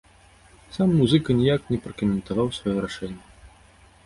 [0.77, 3.25] Сам музыка ніяк не пракаментаваў сваё рашэнне.